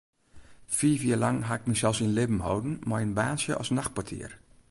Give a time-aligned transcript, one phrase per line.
[0.77, 4.31] Fiif jier lang ha ik mysels yn libben holden mei in baantsje as nachtportier.